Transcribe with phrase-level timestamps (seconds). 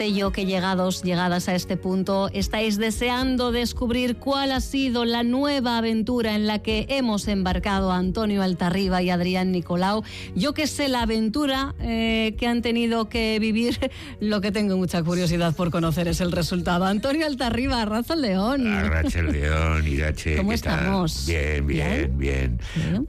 [0.00, 5.22] sé yo que llegados, llegadas a este punto, estáis deseando descubrir cuál ha sido la
[5.24, 10.02] nueva aventura en la que hemos embarcado Antonio Altarriba y Adrián Nicolau.
[10.34, 13.78] Yo que sé la aventura eh, que han tenido que vivir,
[14.20, 16.86] lo que tengo mucha curiosidad por conocer es el resultado.
[16.86, 18.66] Antonio Altarriba, Arraza León.
[18.68, 20.38] Arracha León, Irache.
[20.38, 21.26] ¿Cómo estamos?
[21.26, 22.58] Bien, bien, bien,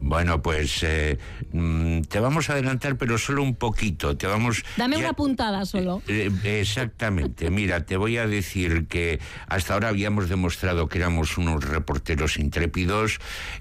[0.01, 1.17] Bueno, pues eh,
[1.51, 4.15] mm, te vamos a adelantar, pero solo un poquito.
[4.17, 4.63] Te vamos.
[4.77, 6.01] Dame una puntada solo.
[6.07, 7.49] Eh, exactamente.
[7.49, 13.19] Mira, te voy a decir que hasta ahora habíamos demostrado que éramos unos reporteros intrépidos.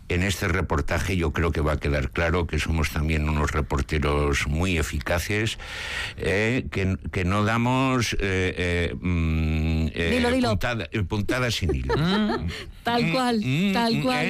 [0.09, 4.47] En este reportaje yo creo que va a quedar claro que somos también unos reporteros
[4.47, 5.59] muy eficaces,
[6.17, 9.89] eh, que, no damos eh, mm,
[11.09, 11.95] puntadas sin hilo.
[12.83, 13.43] tal cual,
[13.73, 14.27] tal cual.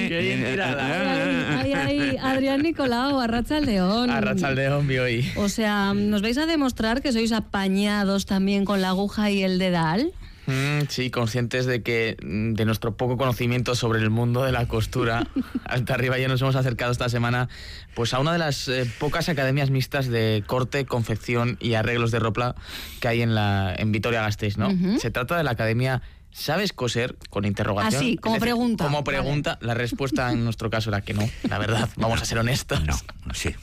[2.21, 4.09] Adrián Nicolau, Arracha León.
[4.11, 5.31] Arracha León, vi hoy.
[5.35, 9.59] O sea, nos vais a demostrar que sois apañados también con la aguja y el
[9.59, 10.13] dedal.
[10.47, 14.67] Mm, sí, conscientes de que mm, de nuestro poco conocimiento sobre el mundo de la
[14.67, 15.27] costura,
[15.65, 17.47] hasta arriba ya nos hemos acercado esta semana
[17.93, 22.19] pues a una de las eh, pocas academias mixtas de corte, confección y arreglos de
[22.19, 22.55] ropa
[22.99, 24.71] que hay en la en Vitoria Gasteiz, ¿no?
[24.97, 27.17] Se trata de la Academia ¿Sabes coser?
[27.29, 28.01] Con interrogación.
[28.01, 28.85] Así, como pregunta.
[28.85, 32.37] Como pregunta, la respuesta en nuestro caso era que no, la verdad, vamos a ser
[32.37, 32.81] honestos.
[32.85, 32.95] No,
[33.33, 33.53] sí.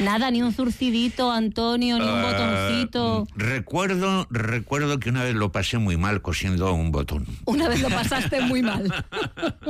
[0.00, 3.26] Nada, ni un zurcidito, Antonio, ni un ah, botoncito.
[3.34, 7.26] Recuerdo, recuerdo que una vez lo pasé muy mal cosiendo un botón.
[7.46, 9.04] Una vez lo pasaste muy mal.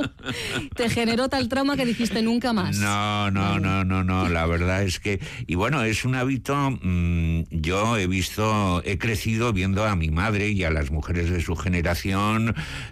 [0.75, 2.77] Te generó tal trauma que dijiste nunca más.
[2.77, 5.19] No, no, no, no, no, la verdad es que...
[5.47, 10.49] Y bueno, es un hábito, mm, yo he visto, he crecido viendo a mi madre
[10.49, 12.02] y a las mujeres de su generación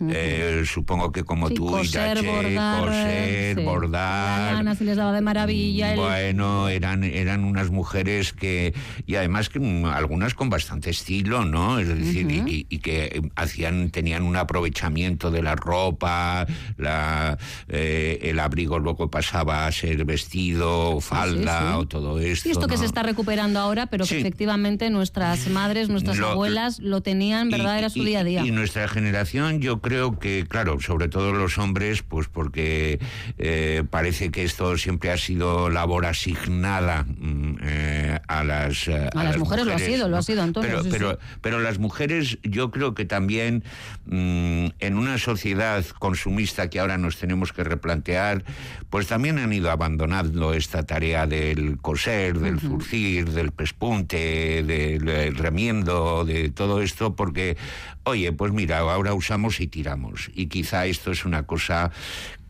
[0.10, 4.64] eh, supongo que como tú, coser, bordar, coser, bordar.
[4.64, 5.96] La se les daba de maravilla.
[5.96, 8.74] Bueno, eran, eran unas mujeres que,
[9.06, 11.80] y además que mm, algunas con bastante estilo, ¿no?
[11.80, 16.48] Es decir, y, que hacían, tenían un aprovechamiento de la ropa,
[16.78, 22.48] la, eh, el abrigo luego pasaba a ser vestido, falda o todo esto.
[22.48, 27.02] Y esto que se está recuperando ahora, pero que efectivamente nuestras madres, nuestras abuelas lo
[27.02, 27.80] tenían, ¿verdad?
[27.80, 28.46] Era su día a día.
[28.46, 33.00] Y nuestra generación yo creo que, claro, sobre todo los hombres, pues porque
[33.40, 39.38] eh, parece que esto siempre ha sido labor asignada mm, eh, a las a, las,
[39.38, 40.82] mujeres, lo ha sido, lo ha sido Antonio.
[40.84, 43.64] Pero, pero, pero, las mujeres yo creo que también
[44.06, 48.44] mm, en una sociedad consumista que ahora nos tenemos que replantear,
[48.92, 56.24] pues también han ido abandonando esta tarea del coser, del zurcir, del pespunte, del remiendo,
[56.24, 57.58] de todo esto, porque,
[58.04, 60.30] oye, pues mira, ahora usamos y tiramos.
[60.34, 61.92] Y quizá esto es una cosa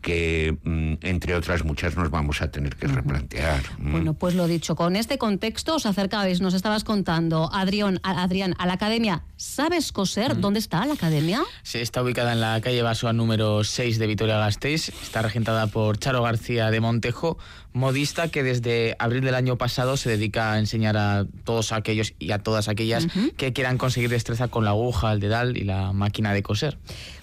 [0.02, 3.62] que, mm, entre otras muchas, nos vamos a tener que replantear.
[3.78, 3.92] Mm.
[3.92, 8.54] Bueno, pues lo dicho, con este contexto os acercabais, nos estabas contando, Adrián, a, Adrián,
[8.58, 9.22] a la academia.
[9.36, 10.38] ¿Sabes coser?
[10.38, 11.42] ¿Dónde está la academia?
[11.62, 14.88] Sí, está ubicada en la calle Basoa número 6 de Vitoria-Gasteiz.
[14.88, 17.38] Está regentada por Charo García de Montejo,
[17.72, 22.32] modista que desde abril del año pasado se dedica a enseñar a todos aquellos y
[22.32, 26.32] a todas aquellas que quieran conseguir destreza con la aguja, el dedal y la máquina
[26.34, 26.78] de coser.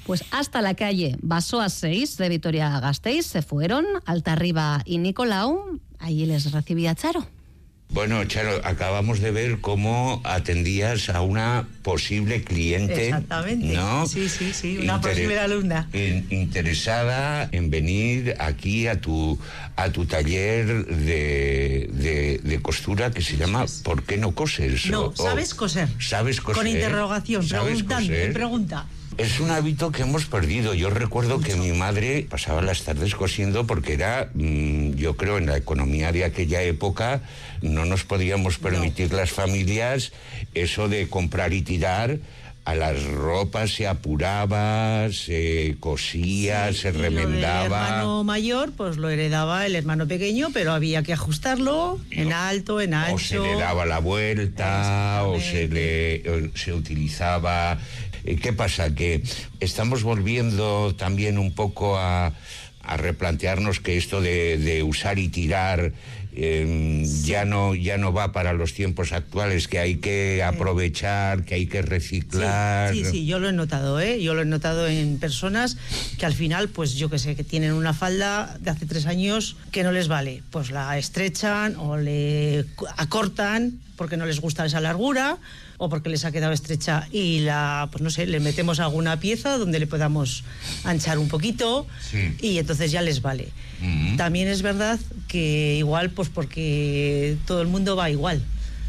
[0.09, 5.79] Pues hasta la calle Basoa 6 de Vitoria-Gasteiz se fueron Altarriba y Nicolau.
[5.99, 7.27] Ahí les recibía Charo.
[7.89, 13.09] Bueno, Charo, acabamos de ver cómo atendías a una posible cliente.
[13.09, 13.67] Exactamente.
[13.67, 14.07] ¿no?
[14.07, 15.87] Sí, sí, sí, una posible alumna.
[15.93, 19.37] interesada en venir aquí a tu,
[19.75, 24.87] a tu taller de, de, costura que se llama ¿Por qué no coses?
[24.87, 25.87] No, ¿sabes coser?
[25.99, 26.57] ¿Sabes coser?
[26.57, 28.87] Con interrogación, preguntando, pregunta.
[29.19, 30.73] Es un hábito que hemos perdido.
[30.73, 35.45] Yo recuerdo que mi madre pasaba las tardes cosiendo porque era, mm, yo creo, en
[35.45, 37.21] la economía de aquella época
[37.61, 40.13] no nos podíamos permitir las familias
[40.53, 42.19] eso de comprar y tirar
[42.69, 47.65] a las ropas se apuraba, se cosía, se remendaba.
[47.65, 52.79] el hermano mayor, pues lo heredaba el hermano pequeño, pero había que ajustarlo en alto,
[52.79, 53.15] en ancho.
[53.15, 58.93] O se le daba la vuelta, o se le se utilizaba eh, ¿Qué pasa?
[58.93, 59.23] Que
[59.59, 62.33] estamos volviendo también un poco a,
[62.97, 65.93] replantearnos que esto de, usar y tirar
[66.33, 71.53] em, ya no ya no va para los tiempos actuales que hay que aprovechar que
[71.53, 72.91] hay que reciclar.
[72.93, 75.77] Sí, sí, yo lo he notado eh yo lo he notado en personas
[76.17, 79.55] que al final pues yo que sé que tienen una falda de hace tres años
[79.71, 80.41] que no les vale.
[80.49, 82.65] Pues la estrechan o le
[82.97, 85.37] acortan porque no les gusta esa largura
[85.77, 89.57] o porque les ha quedado estrecha y la, pues no sé, le metemos alguna pieza
[89.57, 90.45] donde le podamos
[90.85, 91.85] anchar un poquito
[92.39, 93.49] y entonces ya les vale.
[94.15, 94.97] También es verdad
[95.27, 98.41] que igual, pues porque todo el mundo va igual.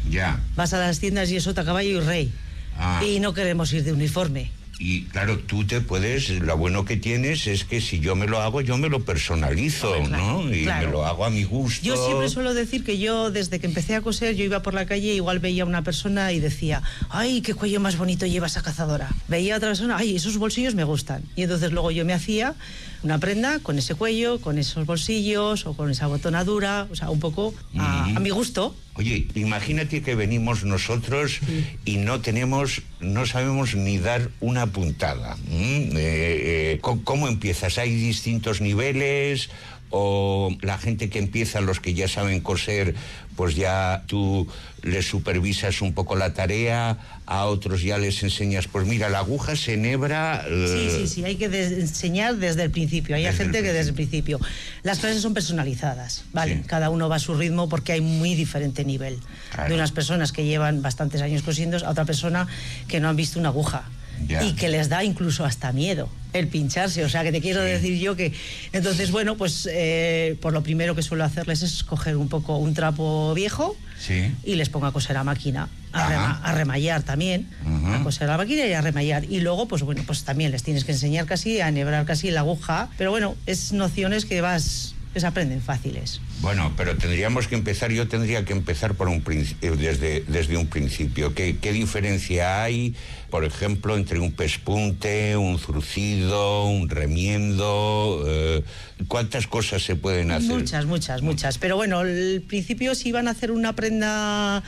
[0.09, 0.39] Ya.
[0.55, 2.31] Vas a las tiendas y eso te caballo y rey.
[2.77, 3.03] Ah.
[3.05, 4.49] y no queremos ir de uniforme.
[4.83, 8.41] Y claro, tú te puedes, lo bueno que tienes es que si yo me lo
[8.41, 10.51] hago, yo me lo personalizo, claro, ¿no?
[10.51, 10.87] Y claro.
[10.87, 11.85] me lo hago a mi gusto.
[11.85, 14.87] Yo siempre suelo decir que yo, desde que empecé a coser, yo iba por la
[14.87, 16.81] calle, igual veía a una persona y decía,
[17.11, 19.09] ay, qué cuello más bonito lleva esa cazadora.
[19.27, 21.21] Veía a otra persona, ay, esos bolsillos me gustan.
[21.35, 22.55] Y entonces luego yo me hacía
[23.03, 27.19] una prenda con ese cuello, con esos bolsillos o con esa botonadura, o sea, un
[27.19, 28.75] poco a, mi gusto.
[28.95, 31.39] Oye, imagínate que venimos nosotros
[31.85, 35.37] y no tenemos, no sabemos ni dar una puntada.
[35.49, 37.77] Eh, eh, ¿cómo, cómo empiezas?
[37.77, 39.49] ¿Hay distintos niveles?
[39.91, 42.95] ¿O la gente que empieza, los que ya saben coser,
[43.35, 44.47] pues ya tú
[44.83, 46.97] les supervisas un poco la tarea?
[47.25, 50.45] A otros ya les enseñas, pues mira, la aguja se enhebra...
[50.47, 53.17] Sí, eh, sí, sí, hay que enseñar desde el principio.
[53.17, 54.39] Hay el gente que desde el principio.
[54.83, 56.57] Las clases son personalizadas, ¿vale?
[56.57, 56.63] Sí.
[56.67, 59.19] Cada uno va a su ritmo porque hay muy diferente nivel.
[59.53, 59.69] Claro.
[59.69, 62.47] De unas personas que llevan bastantes años cosiendo a otra persona
[62.87, 63.89] que no han visto una aguja.
[64.29, 67.03] Y que les da incluso hasta miedo el pincharse.
[67.03, 67.67] O sea, que te quiero Sí.
[67.71, 68.31] decir yo que.
[68.71, 72.73] Entonces, bueno, pues eh, por lo primero que suelo hacerles es coger un poco un
[72.73, 74.31] trapo viejo Sí.
[74.43, 77.47] y les pongo a coser a máquina, a, rema- a remallar también,
[77.85, 79.25] a coser a la máquina y a remallar.
[79.25, 82.39] Y luego, pues bueno, pues también les tienes que enseñar casi a enhebrar casi la
[82.41, 82.89] aguja.
[82.97, 86.21] Pero bueno, es nociones que vas, que se aprenden fáciles.
[86.39, 90.67] Bueno, pero tendríamos que empezar, yo tendría que empezar por un eh, desde, desde un
[90.67, 91.33] principio.
[91.35, 92.95] ¿Qué, ¿Qué diferencia hay,
[93.29, 98.23] por ejemplo, entre un pespunte, un zurcido, un remiendo?
[98.27, 98.63] eh,
[99.07, 100.49] ¿Cuántas cosas se pueden hacer?
[100.49, 101.57] Muchas, muchas, muchas.
[101.57, 104.63] Pero bueno, al principio si van a hacer una prenda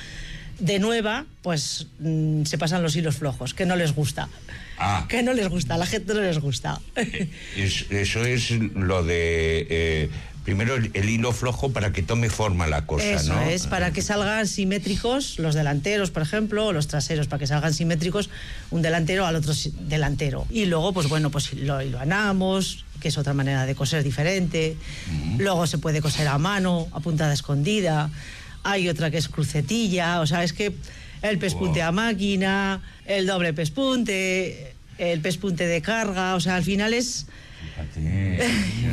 [0.60, 4.30] de nueva, pues mm, se pasan los hilos flojos, que no les gusta.
[4.78, 5.06] Ah.
[5.08, 6.80] Que no les gusta, a la gente no les gusta.
[7.56, 9.68] Es- eso es lo de...
[9.70, 10.10] eh,
[10.44, 13.42] primero el, el hilo flojo para que tome forma la cosa, Eso ¿no?
[13.42, 17.74] es, para que salgan simétricos los delanteros, por ejemplo, o los traseros, para que salgan
[17.74, 18.30] simétricos
[18.72, 19.54] un delantero al otro
[19.88, 20.46] delantero.
[20.50, 24.78] Y luego, pues bueno, pues lo hilvanamos, que es otra manera de coser diferente.
[25.38, 28.10] Luego se puede coser a mano, a puntada escondida.
[28.64, 30.74] Hay otra que es crucetilla, o sea, es que
[31.22, 31.88] el pespunte Wow.
[31.90, 37.26] a máquina, el doble pespunte, el pespunte de carga, o sea, al final es,
[37.64, 38.00] Fíjate.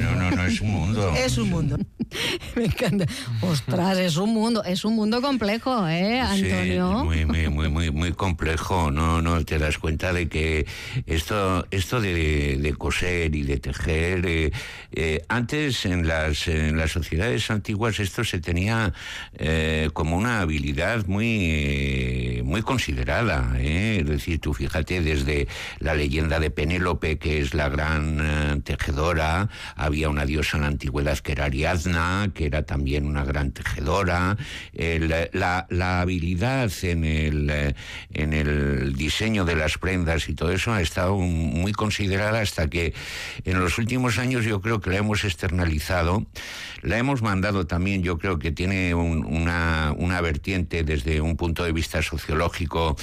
[0.01, 1.15] No, no, no, es un mundo.
[1.17, 1.79] es un mundo.
[2.57, 3.07] Me encanta.
[3.41, 7.01] Ostras, es un mundo, es un mundo complejo, ¿eh, Antonio?
[7.01, 8.91] Sí, muy, muy, muy, muy, muy complejo.
[8.91, 10.67] No, no te das cuenta de que
[11.07, 14.53] esto, esto de, de coser y de tejer, eh,
[14.93, 18.93] eh, antes en las, en las sociedades antiguas esto se tenía
[19.35, 23.53] eh, como una habilidad muy, muy considerada.
[23.57, 23.99] ¿eh?
[24.01, 29.49] Es decir, tú fíjate desde la leyenda de Penélope, que es la gran eh, tejedora,
[29.77, 34.37] había una diosa en la antigüedad que era Ariadna, que era también una gran tejedora.
[34.73, 35.67] El, la,
[36.01, 37.75] habilidad en el, eh,
[38.13, 42.95] en el diseño de las prendas y todo eso ha estado muy considerada hasta que
[43.45, 46.27] en los últimos años yo creo que la hemos externalizado.
[46.83, 51.65] La hemos mandado también, yo creo que tiene un- una, una vertiente desde un punto
[51.65, 52.97] de vista sociológico,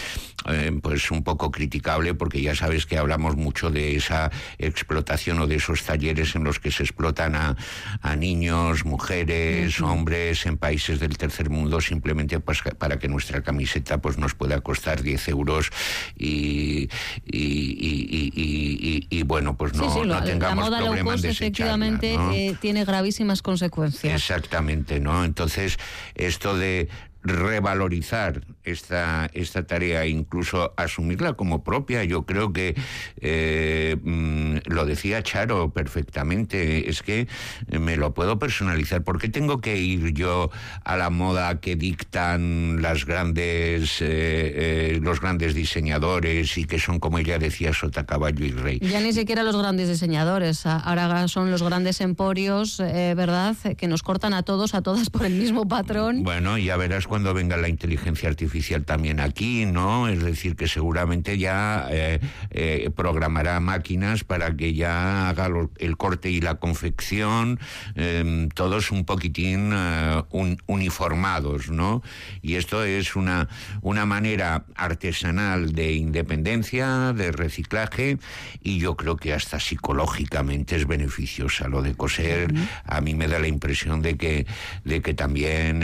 [0.49, 5.55] eh, pues un poco criticable, porque ya sabes que hablamos mucho de esa explotación de
[5.55, 7.55] esos talleres en los que se explotan a,
[8.01, 13.99] a niños, mujeres, hombres en países del tercer mundo simplemente pues, para que nuestra camiseta
[13.99, 15.69] pues nos pueda costar 10 euros
[16.17, 16.89] y,
[17.25, 21.11] y, y- y- bueno, pues no, sí, sí, no lo- la tengamos moda low problema
[21.11, 22.31] en cost desecharla, efectivamente ¿no?
[22.33, 24.13] eh, tiene gravísimas consecuencias.
[24.13, 25.23] Exactamente, ¿no?
[25.25, 25.77] Entonces,
[26.15, 26.87] esto de
[27.23, 32.75] revalorizar esta, esta tarea incluso asumirla como propia, yo creo que
[33.21, 37.27] eh, mm, lo decía Charo perfectamente, es que
[37.67, 39.03] me lo puedo personalizar.
[39.03, 40.51] ¿Por qué tengo que ir yo
[40.83, 46.99] a la moda que dictan las grandes, eh, eh, los grandes diseñadores y que son,
[46.99, 48.79] como ella decía, sota, caballo y rey?
[48.79, 53.55] Ya ni siquiera los grandes diseñadores, ahora son los grandes emporios, eh, ¿verdad?
[53.77, 56.23] Que nos cortan a todos, a todas por el mismo patrón.
[56.23, 60.07] Bueno, ya verás cuando venga la inteligencia artificial también aquí, ¿no?
[60.07, 65.95] Es decir, que seguramente ya eh, eh, programará máquinas para que ya haga lo- el
[65.97, 67.59] corte y la confección,
[67.95, 72.01] eh, todos un poquitín eh, un- uniformados, ¿no?
[72.41, 73.47] Y esto es una,
[73.81, 78.17] una manera artesanal de independencia, de reciclaje,
[78.61, 81.67] y yo creo que hasta psicológicamente es beneficiosa.
[81.67, 82.53] Lo de coser,
[82.85, 84.45] a mí me da la impresión de que,
[84.83, 85.79] de que también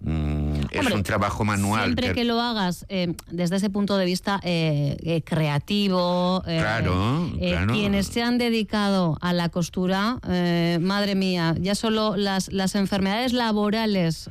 [0.00, 4.04] mm, es Hombre, un trabajo manual, siempre que lo hagas eh, desde ese punto de
[4.04, 6.42] vista eh, eh, creativo.
[6.44, 7.72] claro, claro.
[7.72, 10.20] Quienes se han dedicado a la costura,
[10.80, 14.28] madre mía, ya solo las, las enfermedades laborales,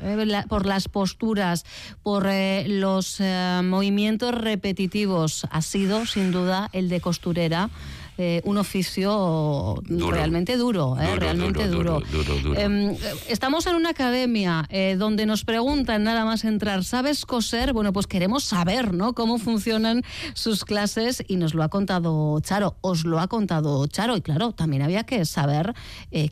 [0.50, 1.66] por las posturas,
[2.02, 2.28] por
[2.68, 3.22] los
[3.64, 7.70] movimientos repetitivos, ha sido sin duda el de costurera.
[8.18, 12.02] Eh, un oficio realmente duro, eh, realmente duro.
[12.56, 12.96] Em,
[13.28, 17.74] estamos en una academia eh, donde nos preguntan nada más entrar, ¿sabes coser?
[17.74, 19.14] Bueno, pues queremos saber, ¿no?
[19.14, 20.04] Cómo funcionan
[20.36, 24.52] sus clases y nos lo ha contado Charo, os lo ha contado Charo y claro,
[24.52, 25.74] también había que saber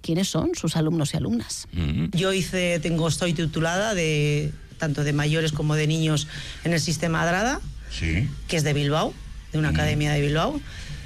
[0.02, 1.68] quiénes son sus alumnos y alumnas.
[1.74, 2.12] Mm-hmm.
[2.16, 6.28] Yo hice, tengo, estoy titulada de tanto de mayores como de niños
[6.64, 7.60] en el sistema Adrada,
[8.00, 9.14] que es de Bilbao,
[9.52, 9.76] de una mm.
[9.76, 10.60] academia de Bilbao.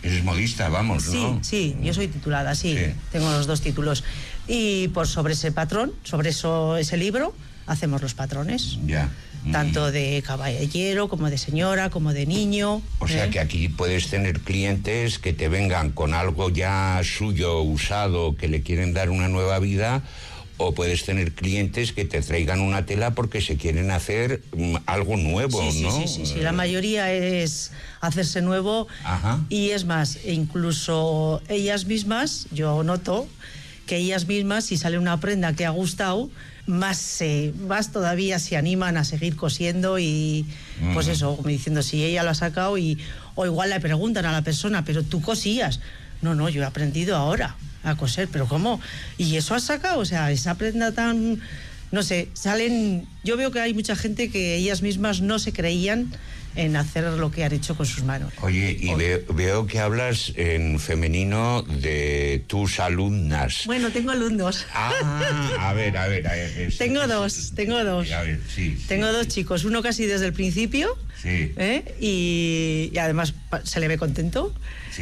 [0.06, 1.40] Eres modista, vamos, sí, ¿no?
[1.44, 2.78] Sí, yo soy titulada, sí,
[3.12, 4.04] Tengo los dos títulos.
[4.48, 7.34] Y por sobre ese patrón, sobre eso, ese libro,
[7.66, 8.78] hacemos los patrones.
[8.86, 9.10] Ya.
[9.52, 12.82] Tanto de caballero, como de señora, como de niño.
[13.00, 13.30] O sea ¿eh?
[13.32, 18.62] que aquí puedes tener clientes que te vengan con algo ya suyo, usado, que le
[18.62, 20.04] quieren dar una nueva vida
[20.58, 25.18] o puedes tener clientes que te traigan una tela porque se quieren hacer mm, algo
[25.18, 25.72] nuevo, ¿no?
[25.72, 27.72] Sí, sí, sí, la mayoría es
[28.02, 28.88] hacerse nuevo
[29.50, 33.28] y es más, incluso ellas mismas, yo noto
[33.86, 36.30] que ellas mismas, si sale una prenda que ha gustado,
[36.66, 37.20] más,
[37.68, 40.46] más todavía se animan a seguir cosiendo y
[40.94, 42.98] pues eso, como diciendo, si ella lo ha sacado y,
[43.36, 45.80] o igual le preguntan a la persona, pero tú cosías.
[46.22, 48.82] No, no, yo he aprendido ahora a coser, pero ¿cómo?
[49.18, 50.00] ¿Y eso has sacado?
[50.00, 51.40] O sea, esa prenda tan...
[51.92, 53.08] No sé, salen...
[53.24, 56.12] Yo veo que hay mucha gente que ellas mismas no se creían
[56.56, 58.34] en hacer lo que han hecho con sus manos.
[58.42, 63.64] Oye, y veo, que hablas en femenino de tus alumnas.
[63.66, 64.66] Bueno, tengo alumnos.
[64.74, 64.92] Ah,
[65.60, 66.28] a ver, a ver.
[66.28, 68.12] A ver tengo dos, tengo dos.
[68.12, 70.98] A ver, sí, tengo dos chicos, uno casi desde el principio.
[71.22, 71.54] Sí.
[71.58, 71.96] ¿eh?
[72.00, 74.54] Y, y, además se le ve contento.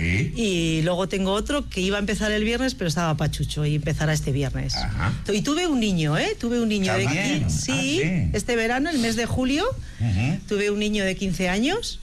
[0.01, 4.13] Y luego tengo otro que iba a empezar el viernes, pero estaba pachucho y empezará
[4.13, 4.75] este viernes.
[5.31, 6.35] Y tuve un niño, ¿eh?
[6.39, 9.65] Tuve un niño de 15, sí, ah, este verano, el mes de julio,
[10.47, 11.99] tuve un niño de 15 años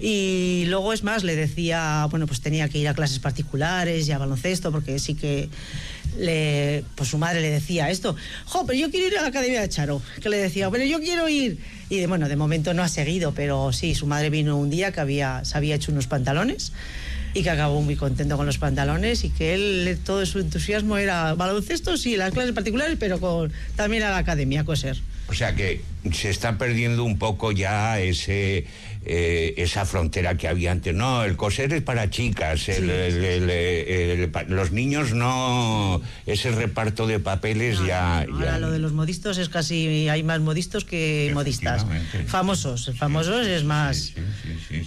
[0.00, 4.12] y luego es más, le decía, bueno, pues tenía que ir a clases particulares y
[4.12, 5.48] a baloncesto porque sí que
[6.18, 8.16] le, pues su madre le decía esto,
[8.46, 11.00] jo, pero yo quiero ir a la Academia de Charo, que le decía, pero yo
[11.00, 11.58] quiero ir.
[11.90, 15.00] Y bueno, de momento no ha seguido, pero sí, su madre vino un día que
[15.00, 16.72] había, se había hecho unos pantalones
[17.34, 21.34] y que acabó muy contento con los pantalones y que él todo su entusiasmo era
[21.34, 24.98] baloncesto, sí, las clases particulares, pero con, también a la academia coser.
[25.28, 25.82] O sea que
[26.12, 28.66] se está perdiendo un poco ya ese
[29.10, 30.94] eh, esa frontera que había antes.
[30.94, 32.68] No, el coser es para chicas,
[34.48, 40.08] los niños no, ese reparto de papeles ya, Ahora lo de los modistos es casi,
[40.08, 41.86] hay más modistos que modistas.
[42.26, 44.12] Famosos, famosos es más.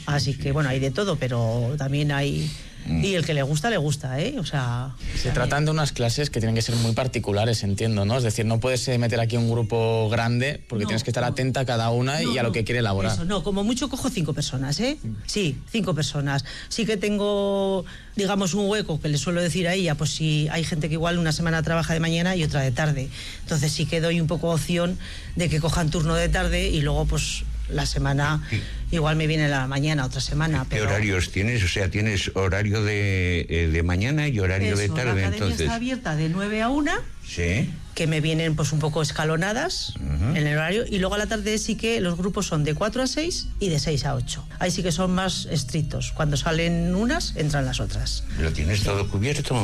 [0.05, 2.49] Así que bueno, hay de todo, pero también hay
[2.85, 3.03] Mm.
[3.03, 4.39] Y el que le gusta, le gusta, ¿eh?
[4.39, 4.95] O sea...
[5.15, 8.17] Se tratan de unas clases que tienen que ser muy particulares, entiendo, ¿no?
[8.17, 11.61] Es decir, no puedes eh, meter aquí un grupo grande porque tienes que estar atenta
[11.61, 13.13] a cada una y a lo que quiere elaborar.
[13.13, 14.97] Eso, no, como mucho cojo cinco personas, ¿eh?
[15.25, 16.45] Sí, cinco personas.
[16.69, 17.85] Sí que tengo,
[18.15, 21.17] digamos, un hueco que le suelo decir a ella, pues si hay gente que igual
[21.17, 23.09] una semana trabaja de mañana y otra de tarde.
[23.41, 24.97] Entonces sí que doy un poco opción
[25.35, 28.43] de que cojan turno de tarde y luego pues la semana
[28.91, 30.65] igual me viene la mañana, otra semana.
[30.69, 31.63] ¿Qué horarios tienes?
[31.63, 35.21] O sea, tienes horario de, eh, mañana y horario de tarde.
[35.21, 36.91] La entonces está abierta de 9 a 1.
[37.25, 37.69] Sí.
[37.95, 40.85] Que me vienen pues un poco escalonadas en el horario.
[40.87, 43.69] Y luego a la tarde sí que los grupos son de 4 a 6 y
[43.69, 44.47] de 6 a 8.
[44.59, 46.11] Ahí sí que son más estrictos.
[46.13, 48.23] Cuando salen unas, entran las otras.
[48.39, 49.55] ¿Lo tienes todo cubierto?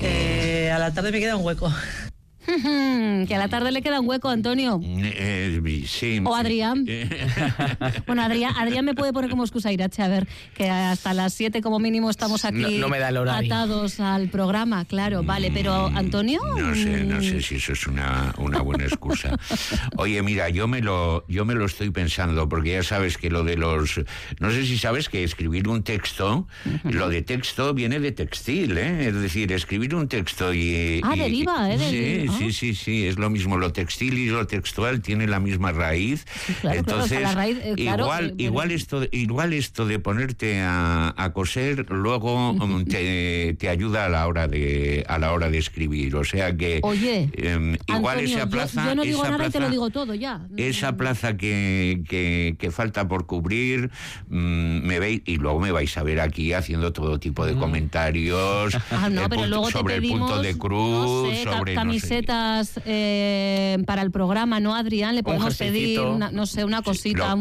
[0.00, 1.72] Eh, a la tarde me queda un hueco.
[3.28, 4.80] que a la tarde le queda un hueco, Antonio.
[4.82, 6.20] Eh, sí.
[6.24, 6.86] O Adrián.
[8.06, 11.60] bueno, Adrián, Adrián me puede poner como excusa Irache, a ver, que hasta las 7
[11.60, 12.82] como mínimo estamos aquí
[13.28, 16.40] atados al programa, claro, vale, pero Antonio...
[16.56, 19.36] No sé, no sé si eso es una, una buena excusa.
[19.96, 23.44] Oye, mira, yo me, lo, yo me lo estoy pensando, porque ya sabes que lo
[23.44, 24.00] de los...
[24.40, 26.46] No sé si sabes que escribir un texto,
[26.84, 29.08] lo de texto viene de textil, ¿eh?
[29.08, 31.00] Es decir, escribir un texto y...
[31.04, 31.78] Ah, deriva, ¿eh?
[31.78, 33.56] Sí, sí, sí, sí, es lo mismo.
[33.56, 36.24] Lo textil y lo textual tiene la misma raíz.
[36.62, 37.20] Entonces,
[37.76, 44.26] igual, igual, esto, igual esto de ponerte a, coser luego um, te, ayuda a la
[44.26, 46.16] hora de a la hora de escribir.
[46.16, 48.84] O sea que Oye, em, igual esa plaza.
[48.86, 50.46] Yo, no digo esa nada plaza, y te lo digo todo ya.
[50.56, 53.90] Esa plaza que, que, falta por cubrir,
[54.28, 57.58] mm, me veis, y luego me vais a ver aquí haciendo todo tipo de mm.
[57.58, 58.08] comentarios
[58.90, 63.78] ah, no, eh, pero luego sobre te el punto de cruz, sobre camiseta cositas eh,
[63.86, 65.14] para el programa, ¿no, Adrián?
[65.14, 67.36] Le podemos pedir, no sé, una cosita.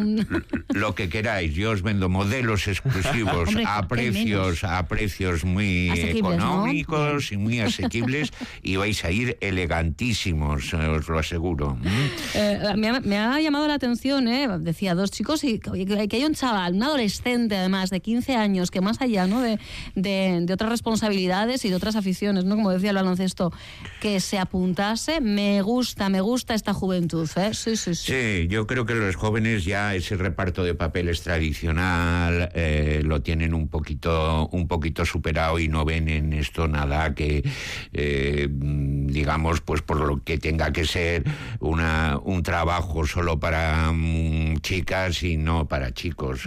[0.70, 1.54] Lo, que queráis.
[1.54, 8.32] Yo os vendo modelos exclusivos a precios a precios muy económicos y muy asequibles
[8.64, 11.76] y vais a ir elegantísimos, eh, os lo aseguro.
[11.76, 12.80] ¿Mm?
[12.80, 14.26] me, ha, llamado la atención,
[14.64, 18.82] decía dos chicos y que, hay un chaval, un adolescente además de 15 años, que
[18.82, 19.42] más allá ¿no?
[19.42, 19.60] de,
[19.96, 22.56] de otras responsabilidades y de otras aficiones, ¿no?
[22.56, 23.52] como decía el baloncesto,
[24.02, 24.40] que se
[25.22, 27.30] Me gusta, me gusta esta juventud.
[27.38, 27.54] ¿eh?
[27.54, 28.12] Sí, sí, sí.
[28.14, 33.54] Sí, yo creo que los jóvenes ya ese reparto de papeles tradicional eh, lo tienen
[33.54, 37.44] un poquito, un poquito superado y no ven en esto nada que,
[37.94, 41.24] eh, digamos, pues por lo que tenga que ser
[41.60, 46.42] una, un trabajo solo para mm, chicas y no para chicos.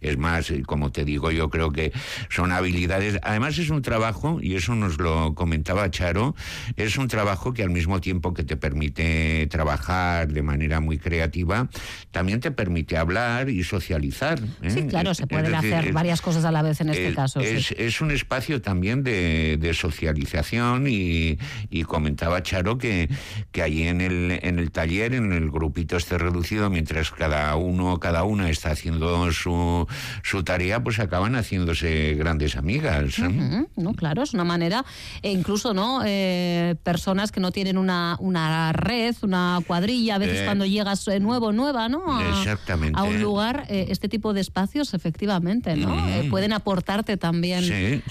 [0.00, 1.92] es más, como te digo, yo creo que
[2.30, 3.18] son habilidades.
[3.22, 6.34] Además es un trabajo, y eso nos lo comentaba Charo,
[6.76, 11.68] es un trabajo que al mismo tiempo que te permite trabajar de manera muy creativa,
[12.10, 14.40] también te permite hablar y socializar.
[14.62, 14.70] ¿eh?
[14.70, 17.40] Sí, claro, se pueden hacer varias cosas a la vez en este caso.
[17.40, 21.38] Es, un espacio también de, socialización y,
[21.86, 23.08] comentaba Charo que,
[23.52, 27.98] que allí en el, en el taller, en el grupito este reducido, mientras cada uno,
[28.00, 29.86] cada una está haciendo su,
[30.22, 33.18] su tarea, pues acaban haciéndose grandes amigas.
[33.18, 33.64] ¿eh?
[33.76, 34.84] no, claro, es una manera,
[35.22, 40.40] e incluso no eh, personas que no tienen una, una red, una cuadrilla, a veces
[40.40, 40.44] eh.
[40.44, 42.18] cuando llegas nuevo, nueva, ¿no?
[42.18, 42.98] A, Exactamente.
[42.98, 45.94] A un lugar, este tipo de espacios, efectivamente, ¿no?
[45.94, 46.30] Mm.
[46.30, 48.02] pueden aportarte también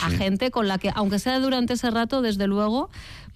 [0.00, 2.90] a gente con la que, aunque sea durante ese rato, desde luego,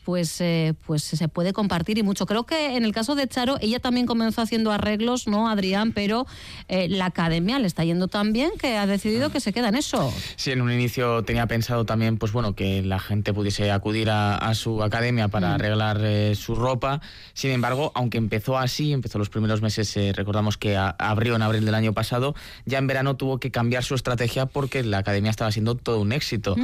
[0.07, 2.27] pues, eh, pues se puede compartir y mucho.
[2.27, 5.91] Creo que en el caso de Charo, ella también comenzó haciendo arreglos, ¿no, Adrián?
[5.91, 6.29] Pero
[6.69, 9.75] eh, la academia le está yendo tan bien que ha decidido que se queda en
[9.75, 10.15] eso.
[10.37, 14.55] Sí, en un inicio tenía pensado también, pues bueno, que la gente pudiese acudir a,
[14.55, 15.55] su academia para mm.
[15.55, 17.01] arreglar eh, su ropa.
[17.35, 21.75] Sin embargo, aunque empezó así, empezó los primeros meses, recordamos que abrió en abril del
[21.75, 25.75] año pasado, ya en verano tuvo que cambiar su estrategia porque la academia estaba siendo
[25.75, 26.55] todo un éxito.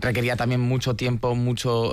[0.00, 1.92] requería también mucho tiempo, mucho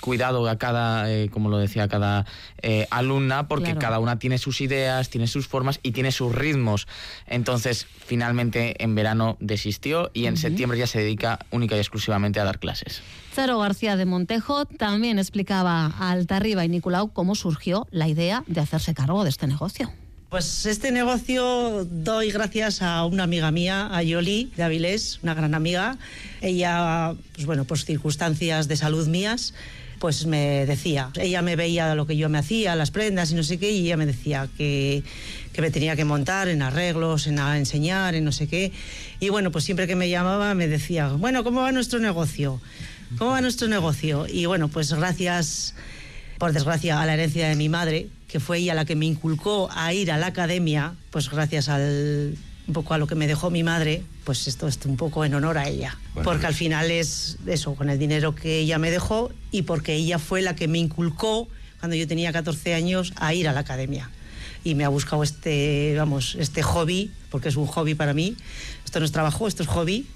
[0.00, 2.26] cuidado a cada, eh, como lo decía, a cada
[2.62, 6.86] eh, alumna, porque cada una tiene sus ideas, tiene sus formas y tiene sus ritmos.
[7.26, 12.44] Entonces, finalmente en verano desistió y en septiembre ya se dedica única y exclusivamente a
[12.44, 13.02] dar clases.
[13.34, 18.60] Cero García de Montejo también explicaba a Altarriba y Nicolau cómo surgió la idea de
[18.60, 19.92] hacerse cargo de este negocio.
[20.30, 25.54] Pues este negocio doy gracias a una amiga mía, a Yoli de Avilés, una gran
[25.54, 25.96] amiga.
[26.42, 29.54] Ella, pues bueno, por circunstancias de salud mías,
[29.98, 33.42] pues me decía, ella me veía lo que yo me hacía, las prendas y no
[33.42, 35.02] sé qué, y ella me decía que,
[35.54, 38.70] que me tenía que montar en arreglos, en enseñar, en no sé qué.
[39.20, 42.60] Y bueno, pues siempre que me llamaba me decía, bueno, ¿cómo va nuestro negocio?
[43.16, 44.26] ¿Cómo va nuestro negocio?
[44.28, 45.74] Y bueno, pues gracias,
[46.36, 49.68] por desgracia, a la herencia de mi madre, que fue ella la que me inculcó
[49.72, 52.36] a ir a la academia, pues gracias al
[52.68, 55.34] un poco a lo que me dejó mi madre, pues esto es un poco en
[55.34, 55.96] honor a ella.
[56.22, 60.18] porque al final es eso, con el dinero que ella me dejó y porque ella
[60.18, 61.48] fue la que me inculcó
[61.80, 64.10] cuando yo tenía 14 años a ir a la academia.
[64.64, 68.36] Y me ha buscado este, vamos, este hobby, porque es un hobby para mí.
[68.84, 70.06] Esto no es trabajo, esto es hobby,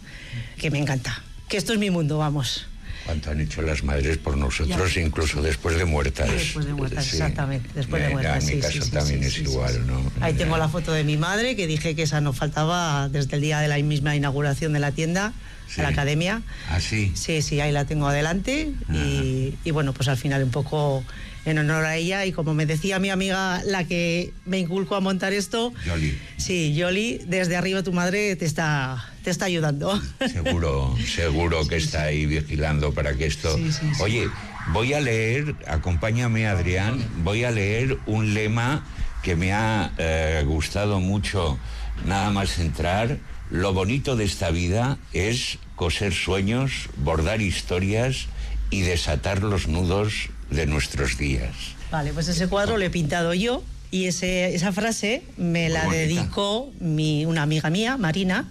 [0.58, 1.22] que me encanta.
[1.48, 2.66] Que esto es mi mundo, vamos.
[3.04, 6.30] Cuánto han hecho las madres por nosotros, incluso después de muertas.
[6.30, 7.68] Después de muertas, exactamente.
[7.74, 8.48] Después de muertas.
[8.48, 10.02] En mi caso también es igual, ¿no?
[10.20, 13.42] Ahí tengo la foto de mi madre, que dije que esa no faltaba desde el
[13.42, 15.32] día de la misma inauguración de la tienda,
[15.76, 16.42] de la academia.
[16.70, 17.12] ¿Ah, sí?
[17.14, 18.72] Sí, sí, ahí la tengo adelante.
[18.92, 21.02] Y, y bueno, pues al final un poco
[21.44, 25.00] en honor a ella y como me decía mi amiga, la que me inculcó a
[25.00, 26.18] montar esto, Yoli.
[26.36, 30.00] Sí, Yoli, desde arriba tu madre te está, te está ayudando.
[30.30, 33.58] Seguro, seguro que está ahí vigilando para que esto...
[34.00, 34.28] Oye,
[34.72, 38.84] voy a leer, acompáñame Adrián, voy a leer un lema
[39.22, 41.58] que me ha eh, gustado mucho
[42.04, 43.18] nada más entrar.
[43.50, 48.26] Lo bonito de esta vida es coser sueños, bordar historias
[48.70, 51.54] y desatar los nudos de nuestros días.
[51.90, 56.72] Vale, pues ese cuadro lo he pintado yo y ese, esa frase me la dedicó
[56.80, 58.50] mi, una amiga mía, Marina,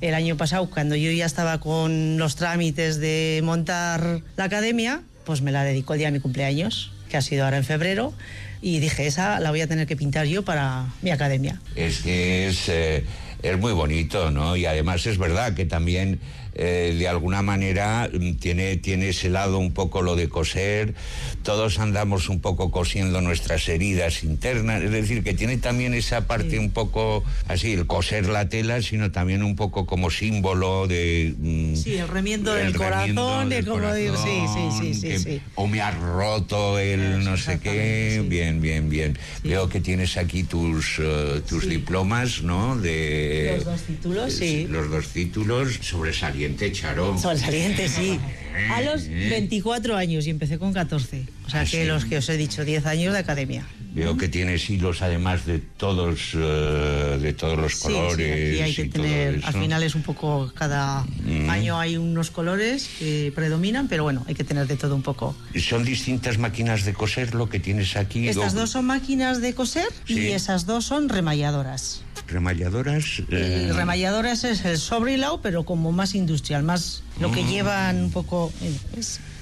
[0.00, 5.42] el año pasado, cuando yo ya estaba con los trámites de montar la academia, pues
[5.42, 8.14] me la dedicó el día de mi cumpleaños, que ha sido ahora en febrero,
[8.62, 11.60] y dije, esa la voy a tener que pintar yo para mi academia.
[11.76, 13.04] Es que es, eh,
[13.42, 14.56] es muy bonito, ¿no?
[14.56, 16.20] Y además es verdad que también
[16.62, 20.94] eh, de alguna manera mm, tiene, tiene ese lado un poco lo de coser,
[21.42, 26.58] todos andamos un poco cosiendo nuestras heridas internas, es decir, que tiene también esa parte
[26.58, 31.34] un poco así, el coser la tela, sino también un poco como símbolo de...
[31.38, 34.42] Mm, sí, el remiendo del corazón, de como digo, sí,
[34.78, 39.18] sí, sí, sí, O me ha roto el no sé qué, bien, bien, bien.
[39.42, 42.76] Veo que tienes aquí tus, eh, tus diplomas, ¿no?
[42.76, 44.66] De, los dos títulos, sí.
[44.68, 45.78] Los dos títulos,
[46.50, 47.18] sobresaliente, Charo.
[47.18, 48.18] Sobresaliente, sí.
[48.70, 51.24] A los 24 años y empecé con 14.
[51.46, 53.66] O sea ah, que los que os he dicho, 10 años de academia.
[53.92, 58.56] Veo que tienes hilos además de todos eh, de todos los colores.
[58.56, 61.50] Sí, hay que tener, al final es un poco, cada mm.
[61.50, 65.34] año hay unos colores que predominan, pero bueno, hay que tener de todo un poco.
[65.56, 68.28] ¿Son distintas máquinas de coser lo que tienes aquí?
[68.28, 72.02] Estas dos son máquinas de coser y esas dos son remalladoras.
[72.28, 73.22] ¿Remalladoras?
[73.28, 73.72] Eh...
[73.74, 77.48] Remalladoras es el sobrilao, pero como más industrial, más lo que mm.
[77.48, 78.52] llevan un poco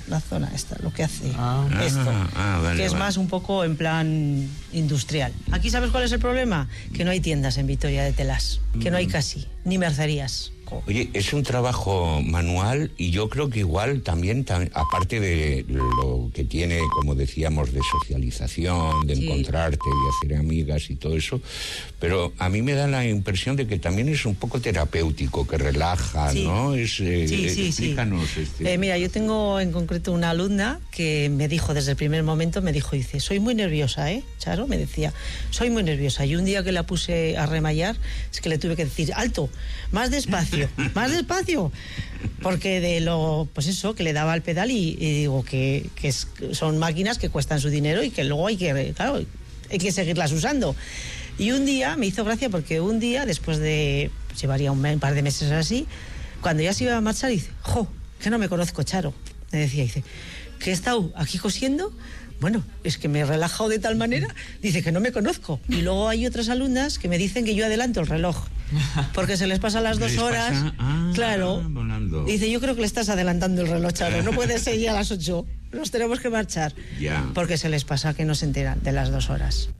[0.08, 1.66] la zona esta, lo que hace ah.
[1.82, 5.32] esto, ah, ah, que es más un poco en plan industrial.
[5.52, 8.90] Aquí sabes cuál es el problema, que no hay tiendas en Vitoria de telas, que
[8.90, 9.10] no hay mm.
[9.10, 10.52] casi, ni mercerías.
[10.86, 16.44] Oye, es un trabajo manual y yo creo que igual también, aparte de lo que
[16.44, 21.40] tiene, como decíamos, de socialización, de encontrarte, de hacer amigas y todo eso,
[21.98, 25.58] pero a mí me da la impresión de que también es un poco terapéutico, que
[25.58, 26.74] relaja, ¿no?
[26.74, 28.36] Es, eh, sí, sí, explícanos.
[28.36, 28.72] Este...
[28.72, 32.60] Eh, mira, yo tengo en concreto una alumna que me dijo desde el primer momento,
[32.60, 34.22] me dijo, dice, soy muy nerviosa, ¿eh?
[34.38, 35.12] Charo, me decía,
[35.50, 36.26] soy muy nerviosa.
[36.26, 37.96] Y un día que la puse a remallar,
[38.30, 39.48] es que le tuve que decir, alto,
[39.92, 41.72] más despacio más despacio.
[42.42, 45.88] Porque de lo, pues eso, que le daba al pedal y, digo que,
[46.52, 49.24] son máquinas que cuestan su dinero y que luego hay que, claro,
[49.70, 50.74] hay que seguirlas usando.
[51.38, 55.22] Y un día me hizo gracia porque un día, después de, llevaría un, par de
[55.22, 55.86] meses así,
[56.40, 57.88] cuando ya se iba a marchar, dice, jo,
[58.20, 59.14] que no me conozco, Charo.
[59.52, 60.02] Me decía, dice,
[60.58, 61.92] que he estado aquí cosiendo
[62.40, 64.28] bueno, es que me he relajado de tal manera,
[64.62, 65.60] dice que no me conozco.
[65.68, 68.46] Y luego hay otras alumnas que me dicen que yo adelanto el reloj,
[69.14, 70.72] porque se les pasa las dos horas.
[70.78, 71.62] Ah, claro.
[72.26, 74.94] Dice, yo creo que le estás adelantando el reloj, Charo, no puede ser ya a
[74.94, 76.74] las ocho, nos tenemos que marchar.
[77.34, 79.70] Porque se les pasa que no se enteran de las dos horas.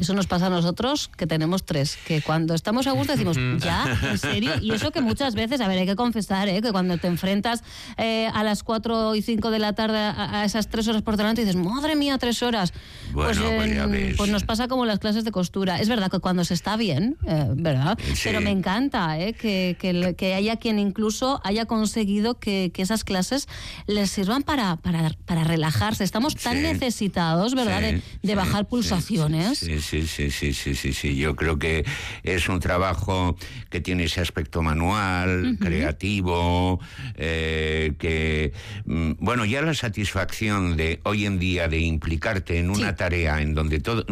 [0.00, 3.98] Eso nos pasa a nosotros, que tenemos tres, que cuando estamos a gusto decimos, ¿ya?
[4.10, 4.52] ¿En serio?
[4.62, 6.62] Y eso que muchas veces, a ver, hay que confesar, ¿eh?
[6.62, 7.62] que cuando te enfrentas
[7.98, 11.44] eh, a las cuatro y cinco de la tarde a, esas tres horas por delante,
[11.44, 12.72] dices, madre mía, tres horas.
[13.12, 15.80] pues, pues, pues, nos pasa como las clases de costura.
[15.80, 17.98] Es verdad que cuando se está bien, eh, ¿verdad?
[18.24, 19.76] Pero me encanta que,
[20.16, 23.46] que, haya quien incluso haya conseguido que, esas clases
[23.86, 26.02] les sirvan para, para, para relajarse.
[26.02, 31.16] Estamos tan necesitados, ¿verdad?, de, de, bajar pulsaciones sí, sí, sí, sí, sí, sí.
[31.16, 31.84] Yo creo que
[32.22, 33.36] es un trabajo
[33.70, 36.80] que tiene ese aspecto manual, creativo,
[37.16, 38.52] eh, que,
[38.84, 43.54] mm, bueno, ya la satisfacción de hoy en día de implicarte en una tarea en
[43.54, 44.04] donde todo...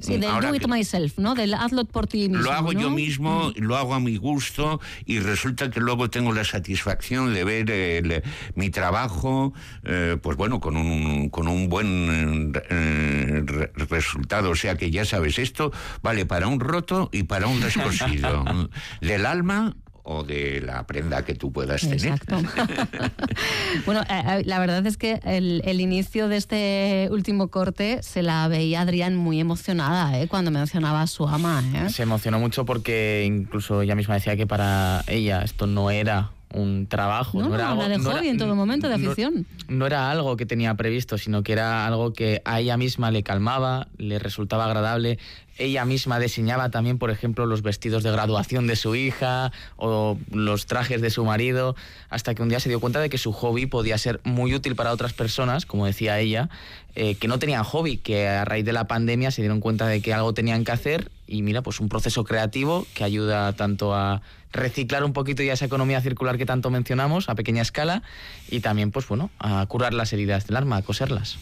[0.00, 1.34] sí, de do it myself, ¿no?
[1.34, 2.44] Del hazlo por ti mismo.
[2.44, 6.44] Lo hago yo mismo, lo hago a mi gusto y resulta que luego tengo la
[6.44, 8.22] satisfacción de ver
[8.54, 9.52] mi trabajo,
[9.84, 13.44] eh, pues bueno, con un, con un buen eh,
[13.88, 14.50] resultado.
[14.50, 18.44] O sea que ya sabes esto vale para un roto y para un descosido.
[19.00, 19.74] del alma
[20.10, 21.96] o de la prenda que tú puedas tener.
[21.96, 22.40] Exacto.
[23.86, 28.48] bueno, eh, eh, la verdad es que el, inicio de este último corte se la
[28.48, 30.26] veía Adrián muy emocionada ¿eh?
[30.26, 31.62] cuando mencionaba a su ama.
[31.74, 31.90] ¿eh?
[31.90, 36.86] Se emocionó mucho porque incluso ella misma decía que para ella esto no era un
[36.86, 37.40] trabajo.
[37.40, 39.46] No, era algo, de hobby en todo momento, de afición.
[39.68, 43.22] No, era algo que tenía previsto, sino que era algo que a ella misma le
[43.22, 45.18] calmaba, le resultaba agradable.
[45.58, 50.66] Ella misma diseñaba también, por ejemplo, los vestidos de graduación de su hija o los
[50.66, 51.74] trajes de su marido,
[52.10, 54.76] hasta que un día se dio cuenta de que su hobby podía ser muy útil
[54.76, 56.48] para otras personas, como decía ella,
[56.94, 60.00] eh, que no tenían hobby, que a raíz de la pandemia se dieron cuenta de
[60.00, 64.22] que algo tenían que hacer y mira, pues un proceso creativo que ayuda tanto a
[64.52, 68.02] reciclar un poquito ya esa economía circular que tanto mencionamos a pequeña escala
[68.50, 71.36] y también pues bueno a curar las heridas del arma, a coserlas.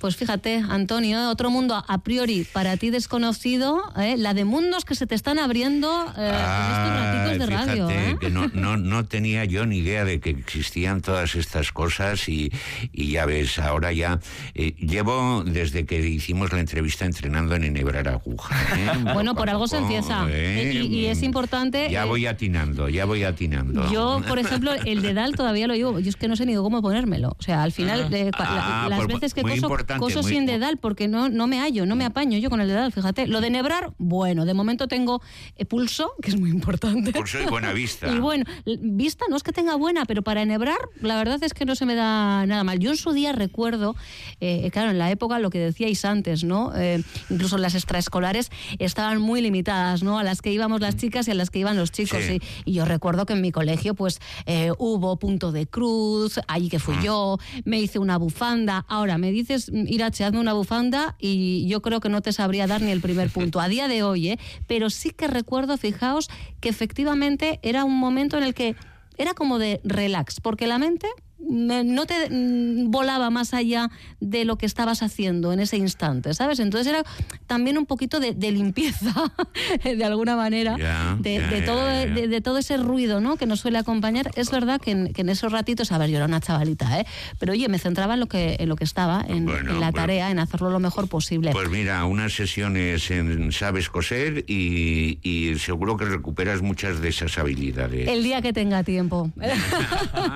[0.00, 4.16] Pues fíjate, Antonio, otro mundo a priori para ti desconocido, ¿eh?
[4.16, 7.90] la de mundos que se te están abriendo eh, en estos ratitos de radio.
[7.90, 8.16] ¿eh?
[8.20, 12.52] que no, no, no, tenía yo ni idea de que existían todas estas cosas y,
[12.92, 14.18] y ya ves, ahora ya
[14.54, 18.56] llevo desde que hicimos la entrevista entrenando en enhebrar aguja.
[19.14, 21.88] bueno, por algo se empieza y, es importante.
[21.90, 23.90] Ya voy a atinando, ya voy atinando.
[23.90, 25.98] Yo, por ejemplo, el dedal todavía lo llevo.
[25.98, 27.34] Yo es que no sé ni cómo ponérmelo.
[27.38, 30.46] O sea, al final, eh, cua- la- Ah, las veces que coso, coso muy- sin
[30.46, 33.26] dedal, porque no, no me hallo, no me apaño yo con el dedal, fíjate.
[33.26, 35.20] Lo de nebrar, bueno, de momento tengo
[35.56, 37.12] eh, pulso, que es muy importante.
[37.12, 38.08] Pulso y buena vista.
[38.14, 38.44] Y bueno,
[38.80, 41.86] vista no es que tenga buena, pero para enhebrar, la verdad es que no se
[41.86, 42.78] me da nada mal.
[42.78, 43.96] Yo en su día recuerdo,
[44.40, 46.72] eh, claro, en la época lo que decíais antes, ¿no?
[46.76, 50.18] Eh, incluso las extraescolares estaban muy limitadas, ¿no?
[50.18, 52.22] A las que íbamos las chicas y a las que iban los chicos.
[52.22, 52.40] Sí.
[52.64, 56.68] Y, y yo recuerdo que en mi colegio, pues, eh, hubo punto de cruz, allí
[56.68, 57.02] que fui Ah.
[57.04, 58.84] yo, me hice una bufanda.
[58.88, 62.82] Ahora, me dices, Irache, hazme una bufanda y yo creo que no te sabría dar
[62.82, 64.38] ni el primer punto a día de hoy, ¿eh?
[64.66, 66.28] Pero sí que recuerdo, fijaos,
[66.60, 68.74] que efectivamente era un momento en el que
[69.16, 74.44] era como de relax, porque la mente mm, no te mm, volaba más allá de
[74.44, 76.58] lo que estabas haciendo en ese instante, ¿sabes?
[76.58, 77.02] Entonces era
[77.46, 79.12] también un poquito de, de limpieza,
[79.84, 80.76] de alguna manera,
[81.20, 82.14] de, todo, ya, ya.
[82.14, 83.36] de, de todo ese ruido ¿no?
[83.36, 84.30] que nos suele acompañar.
[84.34, 87.06] Es verdad que en, que en esos ratitos, a ver, yo era una chavalita, ¿eh?
[87.38, 89.90] pero oye, me centraba en lo que, en lo que estaba, en, Bueno, en la
[89.90, 89.92] bueno.
[89.92, 91.52] tarea, en hacerlo lo mejor posible.
[91.52, 97.38] Pues mira, unas sesiones en Sabes Coser y, y seguro que recuperas muchas de esas
[97.38, 98.08] habilidades.
[98.08, 99.30] El día que tenga tiempo.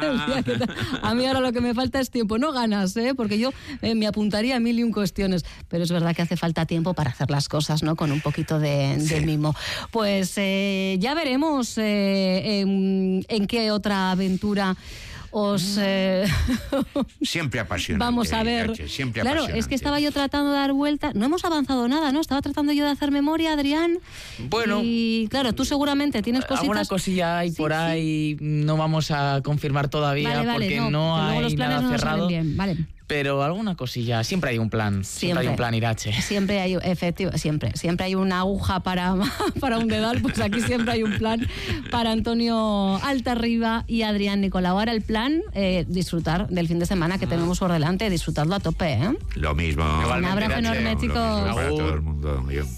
[0.02, 2.38] El día que te- A mí ahora lo que me falta es tiempo.
[2.38, 3.14] No ganas, ¿eh?
[3.16, 3.50] porque yo
[3.80, 5.44] eh, me apuntaría a mil y un cuestiones.
[5.68, 7.96] Pero es verdad que hace falta tiempo para hacer las cosas, ¿no?
[7.96, 9.54] Con un poquito de, de mimo.
[9.90, 14.76] Pues eh, ya veremos eh, en, en qué otra aventura
[15.32, 16.24] os eh,
[17.22, 18.04] Siempre apasionante.
[18.04, 18.66] vamos a ver.
[18.66, 21.12] Irache, siempre claro, es que estaba yo tratando de dar vuelta.
[21.14, 22.20] No hemos avanzado nada, ¿no?
[22.20, 23.98] Estaba tratando yo de hacer memoria, Adrián.
[24.38, 24.80] Bueno.
[24.82, 26.60] Y claro, tú seguramente tienes cositas.
[26.60, 27.76] Alguna cosilla hay Sí, por sí.
[27.76, 31.54] ahí, no vamos a confirmar todavía Vale, vale, porque no, no, que luego hay los
[31.54, 32.28] planes nada no cerrado.
[32.28, 32.76] bien, vale.
[33.12, 36.14] Pero alguna cosilla, siempre hay un plan, siempre, hay un plan Irache.
[36.22, 39.14] Siempre hay, efectivo, siempre, siempre hay una aguja para,
[39.60, 41.46] para un dedal, pues aquí siempre hay un plan
[41.90, 44.78] para Antonio Altarriba y Adrián Nicolau.
[44.78, 48.60] Ahora el plan, eh, disfrutar del fin de semana que tenemos por delante, disfrutarlo a
[48.60, 49.10] tope, ¿eh?
[49.34, 49.84] Lo mismo.
[49.84, 50.58] Un abrazo Irache.
[50.60, 51.16] enorme, chicos.
[51.54, 52.46] para todo el mundo.